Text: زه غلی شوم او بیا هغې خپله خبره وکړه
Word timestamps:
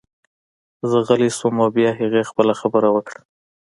زه 0.89 0.97
غلی 1.07 1.29
شوم 1.37 1.55
او 1.63 1.67
بیا 1.75 1.91
هغې 1.99 2.21
خپله 2.29 2.53
خبره 2.61 2.89
وکړه 2.91 3.21